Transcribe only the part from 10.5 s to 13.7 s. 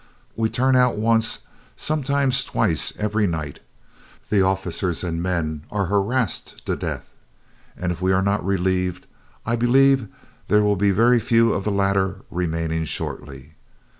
will be very few of the latter remaining shortly.